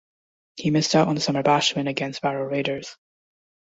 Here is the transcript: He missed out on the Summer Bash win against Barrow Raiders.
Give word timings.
He 0.55 0.71
missed 0.71 0.95
out 0.95 1.09
on 1.09 1.13
the 1.13 1.21
Summer 1.21 1.43
Bash 1.43 1.75
win 1.75 1.85
against 1.85 2.23
Barrow 2.23 2.49
Raiders. 2.49 2.97